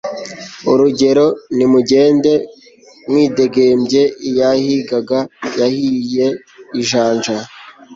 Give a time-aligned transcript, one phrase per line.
[0.71, 1.25] urugero
[1.55, 2.33] «nimujyende
[3.09, 5.19] mwidegembye iyahigaga
[5.59, 6.27] yahiye
[6.79, 7.35] ijanja»